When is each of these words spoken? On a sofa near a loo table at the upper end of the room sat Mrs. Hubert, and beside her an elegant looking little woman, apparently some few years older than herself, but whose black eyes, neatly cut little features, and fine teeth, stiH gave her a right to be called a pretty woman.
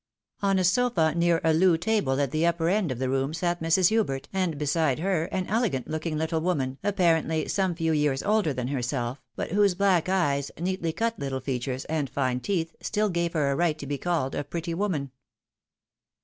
On 0.41 0.57
a 0.57 0.63
sofa 0.63 1.13
near 1.15 1.39
a 1.43 1.53
loo 1.53 1.77
table 1.77 2.19
at 2.19 2.31
the 2.31 2.43
upper 2.43 2.69
end 2.69 2.91
of 2.91 2.97
the 2.97 3.07
room 3.07 3.35
sat 3.35 3.61
Mrs. 3.61 3.89
Hubert, 3.89 4.27
and 4.33 4.57
beside 4.57 4.97
her 4.97 5.25
an 5.25 5.45
elegant 5.45 5.87
looking 5.87 6.17
little 6.17 6.41
woman, 6.41 6.79
apparently 6.83 7.47
some 7.47 7.75
few 7.75 7.91
years 7.91 8.23
older 8.23 8.51
than 8.51 8.69
herself, 8.69 9.21
but 9.35 9.51
whose 9.51 9.75
black 9.75 10.09
eyes, 10.09 10.49
neatly 10.59 10.91
cut 10.91 11.19
little 11.19 11.39
features, 11.39 11.85
and 11.85 12.09
fine 12.09 12.39
teeth, 12.39 12.75
stiH 12.81 13.13
gave 13.13 13.33
her 13.33 13.51
a 13.51 13.55
right 13.55 13.77
to 13.77 13.85
be 13.85 13.99
called 13.99 14.33
a 14.33 14.43
pretty 14.43 14.73
woman. 14.73 15.11